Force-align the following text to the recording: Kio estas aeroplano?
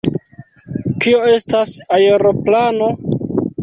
Kio 1.05 1.21
estas 1.35 1.77
aeroplano? 2.01 2.95